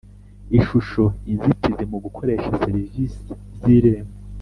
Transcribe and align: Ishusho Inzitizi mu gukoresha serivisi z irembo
Ishusho 0.59 1.03
Inzitizi 1.31 1.83
mu 1.91 1.97
gukoresha 2.05 2.55
serivisi 2.63 3.23
z 3.59 3.61
irembo 3.75 4.13